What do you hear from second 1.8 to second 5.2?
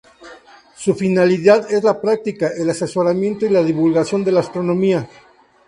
la práctica, el asesoramiento y la divulgación de la astronomía.